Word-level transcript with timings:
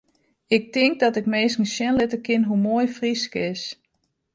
Ik 0.47 0.71
tink 0.71 0.99
dat 0.99 1.15
ik 1.19 1.25
minsken 1.33 1.69
sjen 1.73 1.95
litte 1.99 2.19
kin 2.27 2.43
hoe 2.47 2.59
moai 2.67 2.87
Frysk 2.97 3.33
is. 3.49 3.63